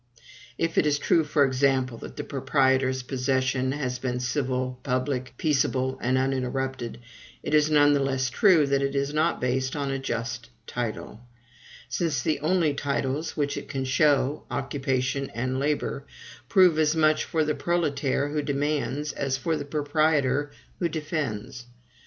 [0.57, 5.99] If it is true, for example, that the proprietor's possession has been CIVIL, PUBLIC, PEACEABLE,
[6.01, 6.97] and UNINTERRUPTED,
[7.43, 11.21] it is none the less true that it is not based on a just title;
[11.87, 16.05] since the only titles which it can show occupation and labor
[16.49, 20.49] prove as much for the proletaire who demands, as for the proprietor
[20.79, 21.67] who defends.